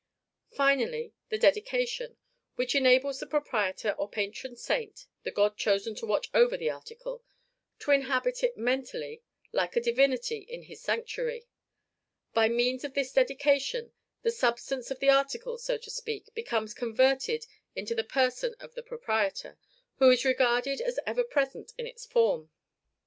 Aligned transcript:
Finally, 0.49 1.13
the 1.29 1.37
DEDICATION, 1.37 2.17
which 2.55 2.73
enables 2.73 3.19
the 3.19 3.27
proprietor 3.27 3.91
or 3.99 4.09
patron 4.09 4.55
saint 4.55 5.05
the 5.21 5.29
god 5.29 5.55
chosen 5.57 5.93
to 5.93 6.07
watch 6.07 6.27
over 6.33 6.57
the 6.57 6.71
article 6.71 7.23
to 7.77 7.91
inhabit 7.91 8.41
it 8.43 8.57
mentally, 8.57 9.21
like 9.51 9.75
a 9.75 9.79
divinity 9.79 10.37
in 10.49 10.63
his 10.63 10.81
sanctuary. 10.81 11.45
By 12.33 12.49
means 12.49 12.83
of 12.83 12.95
this 12.95 13.11
dedication, 13.13 13.93
the 14.23 14.31
substance 14.31 14.89
of 14.89 14.97
the 14.99 15.11
article 15.11 15.59
so 15.59 15.77
to 15.77 15.91
speak 15.91 16.33
becomes 16.33 16.73
converted 16.73 17.45
into 17.75 17.93
the 17.93 18.03
person 18.03 18.55
of 18.59 18.73
the 18.73 18.81
proprietor, 18.81 19.59
who 19.97 20.09
is 20.09 20.25
regarded 20.25 20.81
as 20.81 20.97
ever 21.05 21.23
present 21.23 21.73
in 21.77 21.85
its 21.85 22.07
form. 22.07 22.49